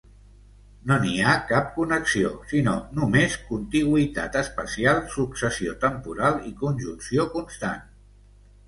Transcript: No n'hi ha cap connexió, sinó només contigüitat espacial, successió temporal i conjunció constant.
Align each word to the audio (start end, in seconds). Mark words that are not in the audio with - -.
No 0.91 0.95
n'hi 1.03 1.11
ha 1.25 1.33
cap 1.51 1.67
connexió, 1.75 2.31
sinó 2.53 2.73
només 3.01 3.37
contigüitat 3.51 4.41
espacial, 4.43 5.03
successió 5.19 5.79
temporal 5.87 6.43
i 6.53 6.57
conjunció 6.65 7.33
constant. 7.39 7.91